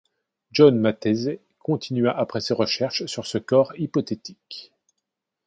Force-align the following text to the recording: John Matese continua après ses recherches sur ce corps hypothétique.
John 0.51 0.79
Matese 0.79 1.37
continua 1.59 2.09
après 2.17 2.41
ses 2.41 2.55
recherches 2.55 3.05
sur 3.05 3.27
ce 3.27 3.37
corps 3.37 3.71
hypothétique. 3.77 4.73